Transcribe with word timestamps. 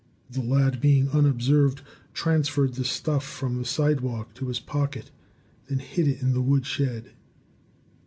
The 0.31 0.41
lad, 0.41 0.81
being 0.81 1.09
unobserved, 1.09 1.81
transferred 2.15 2.73
the 2.73 2.83
stuff 2.83 3.23
from 3.23 3.57
the 3.59 3.65
sidewalk 3.65 4.33
to 4.33 4.47
his 4.47 4.59
pocket, 4.59 5.11
then 5.69 5.77
hid 5.77 6.07
it 6.07 6.23
in 6.23 6.33
the 6.33 6.41
wood 6.41 6.65
shed. 6.65 7.11